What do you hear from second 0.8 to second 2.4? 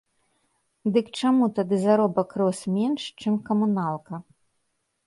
Дык чаму тады заробак